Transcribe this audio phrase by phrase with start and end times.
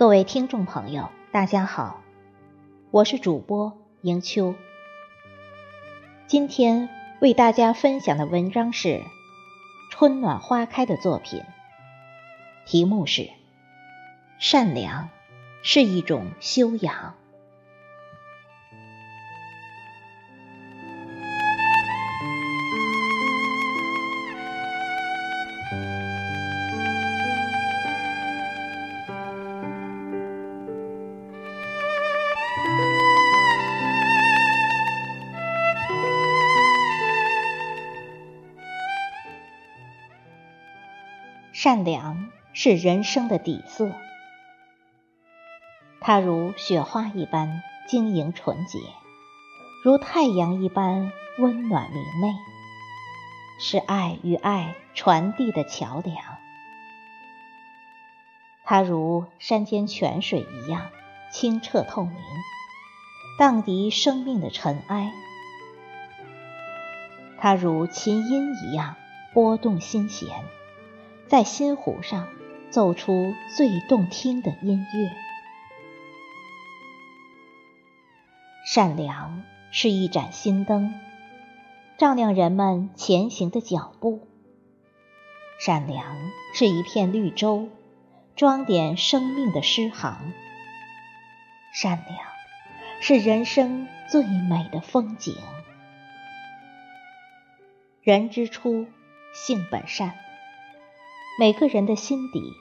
[0.00, 2.00] 各位听众朋友，大家好，
[2.90, 4.54] 我是主播迎秋。
[6.26, 6.88] 今天
[7.20, 9.02] 为大家分享的文章是
[9.90, 11.42] 春暖花开的作品，
[12.64, 13.20] 题目是
[14.38, 15.10] 《善良
[15.62, 16.94] 是一种修养》。
[41.62, 43.92] 善良是人生的底色，
[46.00, 48.78] 它如雪花一般晶莹纯洁，
[49.84, 52.34] 如太阳一般温暖明媚，
[53.60, 56.16] 是爱与爱传递的桥梁。
[58.64, 60.86] 它如山间泉水一样
[61.30, 62.16] 清澈透明，
[63.38, 65.12] 荡涤生命的尘埃。
[67.36, 68.96] 它如琴音一样
[69.34, 70.26] 拨动心弦。
[71.30, 72.26] 在心湖上
[72.70, 75.12] 奏出最动听的音乐。
[78.66, 80.92] 善良是一盏心灯，
[81.96, 84.26] 照亮人们前行的脚步；
[85.60, 86.16] 善良
[86.52, 87.68] 是一片绿洲，
[88.34, 90.32] 装点生命的诗行；
[91.72, 92.18] 善良
[93.00, 95.36] 是人生最美的风景。
[98.02, 98.86] 人之初，
[99.32, 100.16] 性本善。
[101.40, 102.52] 每个人的心底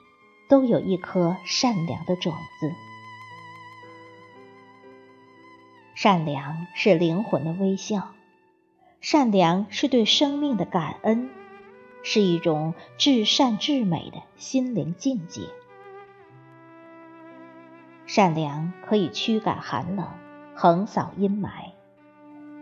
[0.47, 2.31] 都有一颗善良的种
[2.61, 2.71] 子。
[5.95, 8.13] 善良是灵魂的微笑，
[9.01, 11.29] 善良是对生命的感恩，
[12.03, 15.41] 是一种至善至美的心灵境界。
[18.05, 20.07] 善良可以驱赶寒冷，
[20.55, 21.49] 横扫阴霾。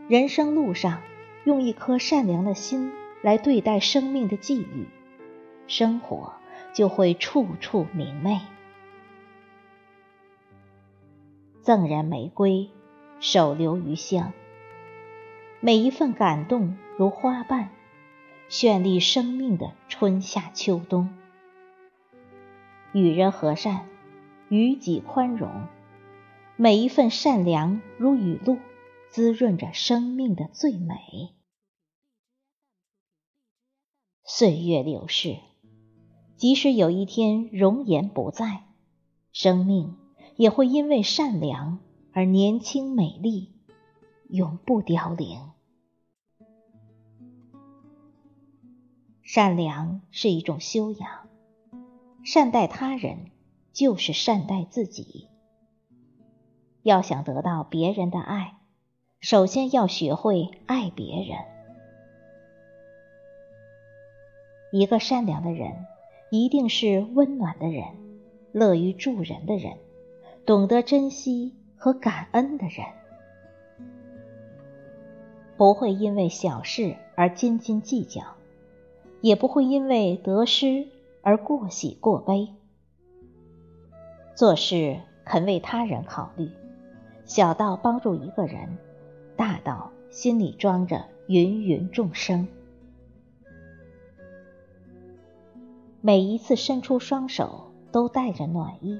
[0.07, 0.99] 人生路上，
[1.44, 2.91] 用一颗善良的心
[3.22, 4.88] 来对待生命的际遇。
[5.67, 6.33] 生活
[6.73, 8.39] 就会处处明媚。
[11.61, 12.69] 赠人玫瑰，
[13.19, 14.31] 手留余香。
[15.59, 17.69] 每一份感动如花瓣，
[18.50, 21.13] 绚丽生命的春夏秋冬。
[22.94, 23.89] 与人和善，
[24.47, 25.67] 与己宽容。
[26.55, 28.57] 每一份善良如雨露，
[29.09, 31.35] 滋润着生命的最美。
[34.23, 35.38] 岁月流逝。
[36.37, 38.63] 即使有一天容颜不在，
[39.33, 39.97] 生命
[40.35, 41.79] 也会因为善良
[42.13, 43.51] 而年轻美丽，
[44.29, 45.39] 永不凋零。
[49.23, 51.27] 善良是一种修养，
[52.23, 53.31] 善待他人
[53.73, 55.27] 就是善待自己。
[56.83, 58.59] 要想得到别人的爱，
[59.19, 61.39] 首先要学会爱别人。
[64.71, 65.87] 一个善良的人。
[66.29, 67.85] 一定是温暖的人，
[68.51, 69.77] 乐于助人的人，
[70.45, 72.85] 懂得珍惜和感恩的人，
[75.55, 78.21] 不会因为小事而斤斤计较，
[79.21, 80.87] 也不会因为得失
[81.21, 82.49] 而过喜过悲。
[84.35, 86.49] 做事肯为他人考虑，
[87.23, 88.78] 小到帮助一个人，
[89.37, 92.47] 大到心里装着芸芸众生。
[96.02, 98.99] 每一次伸出双手都带着暖意，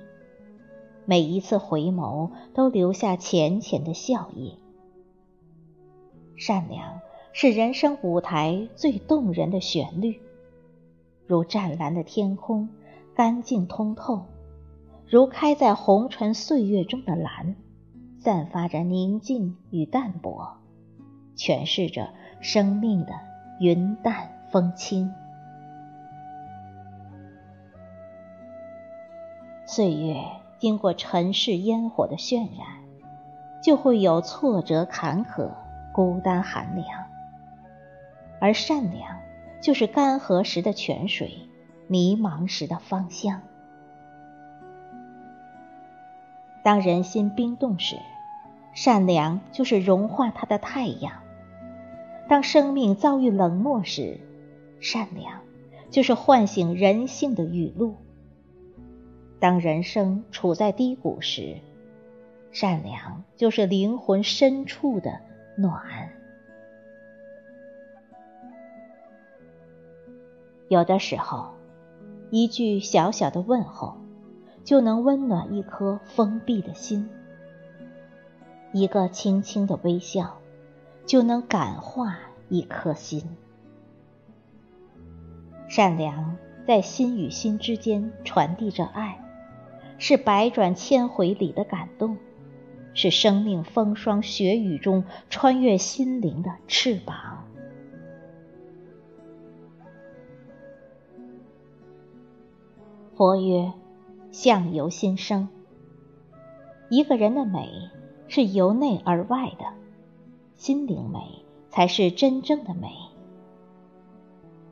[1.06, 4.58] 每一次回眸都留下浅浅的笑意。
[6.36, 7.00] 善良
[7.34, 10.20] 是人生舞台最动人的旋律，
[11.26, 12.70] 如湛蓝的天空，
[13.16, 14.26] 干净通透；
[15.08, 17.56] 如开在红尘岁月中的蓝，
[18.20, 20.58] 散发着宁静与淡泊，
[21.36, 22.10] 诠释着
[22.42, 23.14] 生命的
[23.60, 25.12] 云淡风轻。
[29.70, 30.24] 岁月
[30.58, 32.66] 经过尘世烟火的渲染，
[33.62, 35.50] 就会有挫折坎坷、
[35.94, 36.88] 孤单寒凉。
[38.40, 39.20] 而善良，
[39.62, 41.50] 就是干涸时的泉水，
[41.88, 43.42] 迷茫时的芳香。
[46.64, 47.98] 当人心冰冻时，
[48.74, 51.12] 善良就是融化它的太阳；
[52.30, 54.22] 当生命遭遇冷漠时，
[54.80, 55.42] 善良
[55.92, 57.98] 就是唤醒人性的雨露；
[59.40, 61.58] 当人生处在低谷时，
[62.52, 65.20] 善良就是灵魂深处的
[65.56, 66.10] 暖。
[70.70, 71.54] 有的时候，
[72.30, 73.98] 一句小小的问候，
[74.64, 77.08] 就能温暖一颗封闭的心；
[78.74, 80.40] 一个轻轻的微笑，
[81.06, 82.18] 就能感化
[82.50, 83.38] 一颗心。
[85.70, 86.36] 善良
[86.66, 89.22] 在心与心之间传递着爱，
[90.00, 92.18] 是百转千回里的感动，
[92.94, 97.44] 是生命风霜雪雨中穿越心灵的翅膀。
[103.16, 103.74] 佛曰
[104.30, 105.50] ：“相由心生。
[106.90, 107.90] 一个人的美
[108.28, 109.66] 是由内而外的，
[110.56, 112.90] 心灵美才是真正的美。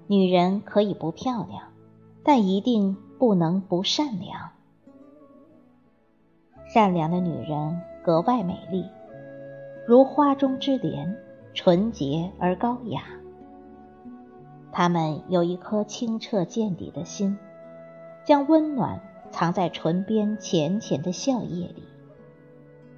[0.06, 1.64] 女人可以不漂亮，
[2.24, 4.52] 但一定不能不善良。
[6.76, 8.90] 善良的女人格外美丽，
[9.88, 11.18] 如花中之莲，
[11.54, 13.02] 纯洁而高雅。
[14.74, 17.40] 她们有一颗清澈见底的心。”
[18.26, 19.00] 将温暖
[19.32, 21.86] 藏在唇边浅浅的笑靥里，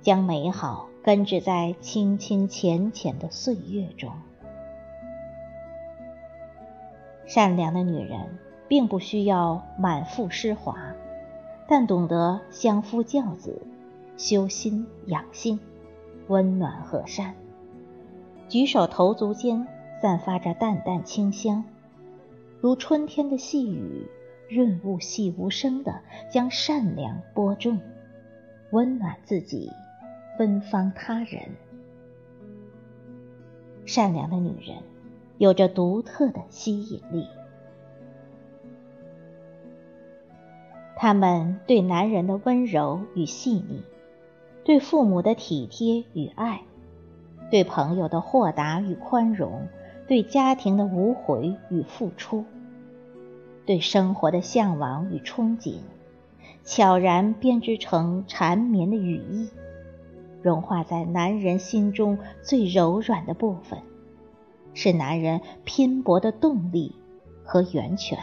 [0.01, 4.11] 将美好根植在清清浅浅的岁月中。
[7.27, 10.95] 善良的女人并不需要满腹诗华，
[11.67, 13.61] 但懂得相夫教子、
[14.15, 15.59] 修心养性、
[16.27, 17.35] 温暖和善。
[18.47, 19.67] 举手投足间
[20.01, 21.63] 散发着淡淡清香，
[22.61, 24.07] 如春天的细雨。
[24.49, 25.99] 润物细无声的
[26.31, 27.81] 将善良播种，
[28.71, 29.69] 温暖自己，
[30.37, 31.41] 芬芳他人。
[33.85, 34.77] 善良的女人
[35.37, 37.27] 有着独特的吸引力，
[40.99, 43.83] 她们对男人的温柔与细腻，
[44.63, 46.61] 对父母的体贴与爱，
[47.51, 49.67] 对朋友的豁达与宽容，
[50.07, 52.43] 对家庭的无悔与付出。
[53.63, 55.75] 对生活的向往与憧憬，
[56.63, 59.49] 悄然编织成缠绵的羽翼，
[60.41, 63.79] 融化在男人心中最柔软的部分，
[64.73, 66.95] 是男人拼搏的动力
[67.43, 68.17] 和源泉，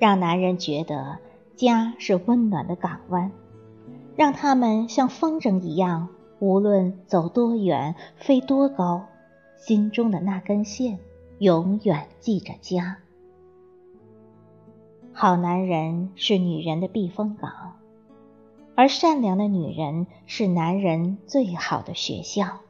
[0.00, 1.18] 让男人觉得
[1.56, 3.30] 家是温暖的港湾，
[4.16, 6.08] 让他们像风筝一样，
[6.38, 9.04] 无论走多远，飞多高，
[9.58, 10.98] 心中的那根线
[11.38, 12.96] 永远系着家。
[15.12, 17.52] 好男人是女人的避风港，
[18.74, 22.60] 而善良的女人是男人最好的学校。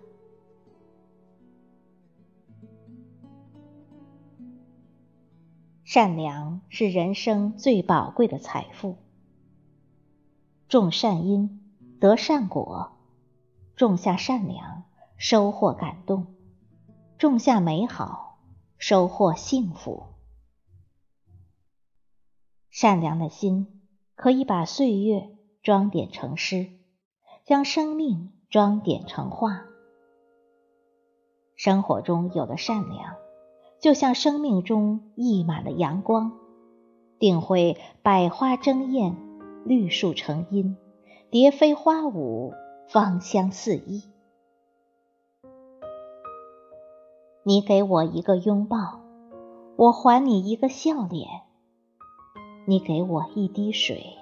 [5.92, 8.98] 善良是人生最宝贵的财富。
[10.68, 12.92] 种善因得善果，
[13.74, 14.84] 种下善良，
[15.16, 16.26] 收获感动；
[17.18, 18.38] 种下美好，
[18.78, 20.04] 收获幸福。
[22.70, 23.82] 善良的心
[24.14, 26.70] 可以把岁月装点成诗，
[27.44, 29.64] 将生命装点成画。
[31.56, 33.16] 生活中有了善良，
[33.80, 36.32] 就像生命中溢满了阳光，
[37.18, 39.16] 定会百花争艳，
[39.64, 40.76] 绿树成荫，
[41.30, 42.52] 蝶飞花舞，
[42.88, 44.04] 芳香四溢。
[47.42, 49.00] 你给我一个拥抱，
[49.76, 51.26] 我还你一个笑脸。
[52.66, 54.18] 你给我一滴水，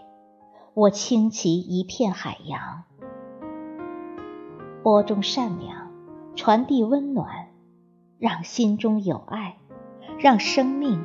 [0.73, 2.85] 我倾其一片海洋。
[4.85, 5.91] 播种善良，
[6.37, 7.48] 传递温暖，
[8.19, 9.59] 让心中有爱，
[10.19, 11.05] 让生命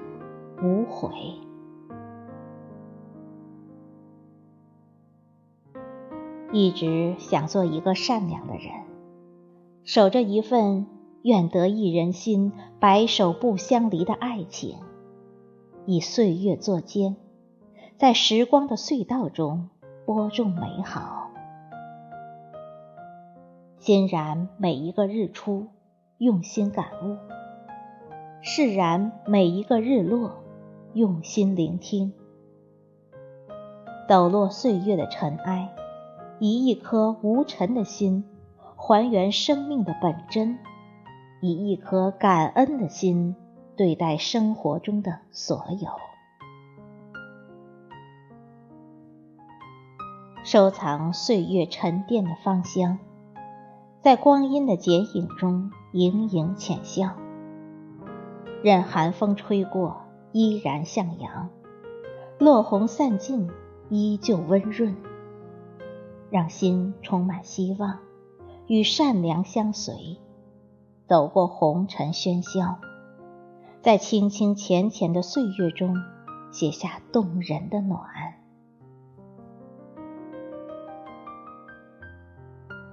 [0.64, 1.12] 无悔。
[6.52, 8.72] 一直想做一个善良的人，
[9.84, 10.88] 守着一份
[11.24, 14.78] 愿得一人心，白首不相离的爱情，
[15.86, 17.16] 以岁月作笺。
[17.98, 19.70] 在时光的隧道中
[20.06, 21.30] 播种美好，
[23.78, 25.68] 欣然每一个日出，
[26.24, 27.18] 用心感悟；
[28.42, 30.42] 释然每一个日落，
[30.94, 32.14] 用心聆听。
[34.08, 35.76] 抖落岁月的尘埃，
[36.40, 38.24] 以一颗无尘的心，
[38.78, 40.60] 还原生命的本真；
[41.42, 43.36] 以一颗感恩的心，
[43.76, 45.90] 对待生活中的所有。
[50.46, 52.98] 收藏岁月沉淀的芳香，
[54.00, 57.12] 在光阴的剪影中盈盈浅笑。
[58.64, 61.50] 任寒风吹过，依然向阳；
[62.40, 63.48] 落红散尽，
[63.90, 64.96] 依旧温润。
[66.32, 68.00] 让心充满希望，
[68.66, 70.18] 与善良相随，
[71.08, 72.80] 走过红尘喧嚣，
[73.82, 75.96] 在清清浅浅的岁月中，
[76.52, 78.02] 写下动人的暖。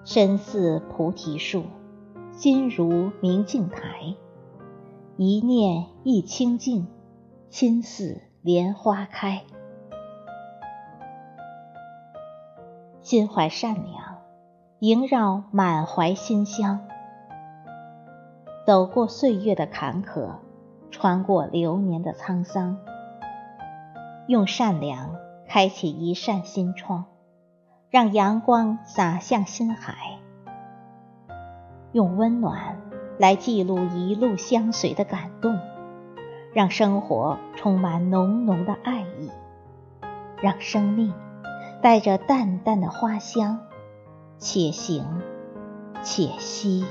[0.05, 1.63] 身似菩提树，
[2.43, 4.15] 心如明镜台，
[5.19, 6.89] 一念一清净，
[7.51, 9.43] 心似莲花开。
[13.03, 14.23] 心怀善良，
[14.79, 16.81] 萦绕满怀馨香。
[18.67, 20.37] 走过岁月的坎坷，
[20.91, 22.79] 穿过流年的沧桑，
[24.27, 25.15] 用善良
[25.47, 27.05] 开启一扇心窗，
[27.91, 30.20] 让阳光洒向心海；
[31.93, 32.81] 用温暖
[33.19, 35.59] 来记录一路相随的感动，
[36.53, 39.31] 让生活充满浓浓的爱意，
[40.41, 41.13] 让生命。
[41.83, 43.59] 带着淡淡的花香，
[44.37, 45.23] 且行
[46.03, 46.85] 且惜。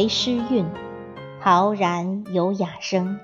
[0.00, 0.64] 为诗韵，
[1.42, 3.20] 陶然有雅声。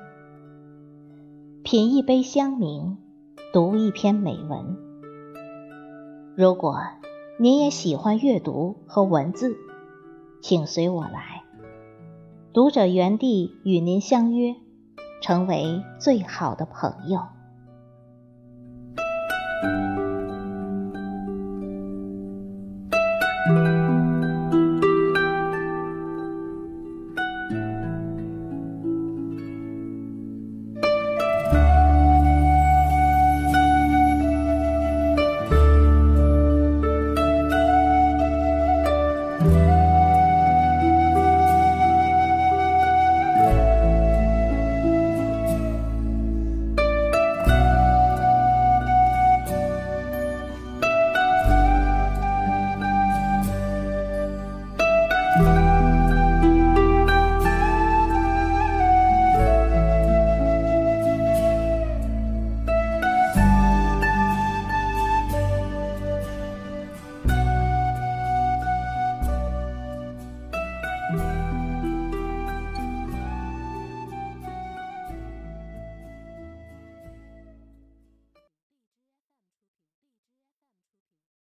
[1.62, 2.98] 品一杯香茗。
[3.50, 4.76] 读一篇美文。
[6.36, 6.82] 如果
[7.40, 9.56] 您也喜欢阅读和文字，
[10.42, 11.44] 请随我来，
[12.52, 14.54] 读者园地与您相约，
[15.22, 17.22] 成为最好的朋友。